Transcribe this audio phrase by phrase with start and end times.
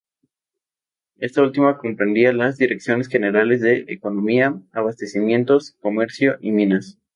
[1.17, 6.97] Esta última comprendía las direcciones generales de Economía, Abastecimientos, Comercio y Minas.